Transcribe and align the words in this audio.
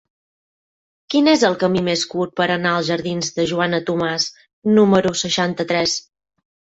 Quin 1.13 1.27
és 1.33 1.41
el 1.49 1.57
camí 1.63 1.83
més 1.89 2.05
curt 2.13 2.33
per 2.41 2.47
anar 2.55 2.71
als 2.77 2.87
jardins 2.87 3.29
de 3.35 3.45
Joana 3.51 3.81
Tomàs 3.91 4.25
número 4.79 5.13
seixanta-tres? 5.21 5.95